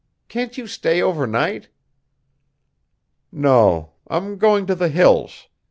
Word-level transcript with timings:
Can't 0.29 0.57
you 0.57 0.65
stay 0.65 0.99
over 0.99 1.27
night?" 1.27 1.69
"No. 3.31 3.91
I'm 4.07 4.39
going 4.39 4.65
to 4.65 4.73
the 4.73 4.89
Hills. 4.89 5.47